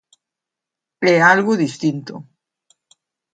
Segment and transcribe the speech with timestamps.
[1.15, 2.15] É algo distinto.